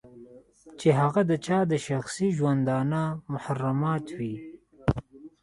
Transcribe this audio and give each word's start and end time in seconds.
چې 0.79 0.89
هغه 0.99 1.21
د 1.29 1.31
چا 1.45 1.59
د 1.71 1.73
شخصي 1.87 2.27
ژوندانه 2.37 3.01
محرمات 3.33 4.05
وي. 4.17 4.35